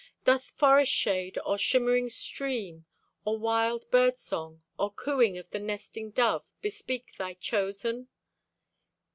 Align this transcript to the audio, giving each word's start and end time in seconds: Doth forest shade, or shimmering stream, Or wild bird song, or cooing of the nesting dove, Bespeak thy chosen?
Doth 0.25 0.45
forest 0.57 0.91
shade, 0.91 1.37
or 1.45 1.59
shimmering 1.59 2.09
stream, 2.09 2.85
Or 3.23 3.37
wild 3.37 3.87
bird 3.91 4.17
song, 4.17 4.63
or 4.79 4.91
cooing 4.91 5.37
of 5.37 5.51
the 5.51 5.59
nesting 5.59 6.09
dove, 6.09 6.51
Bespeak 6.59 7.15
thy 7.17 7.35
chosen? 7.35 8.07